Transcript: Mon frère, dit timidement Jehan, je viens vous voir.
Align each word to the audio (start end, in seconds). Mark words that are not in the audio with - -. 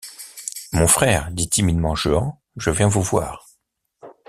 Mon 0.71 0.87
frère, 0.87 1.29
dit 1.29 1.47
timidement 1.47 1.93
Jehan, 1.93 2.41
je 2.57 2.71
viens 2.71 2.87
vous 2.87 3.03
voir. 3.03 3.45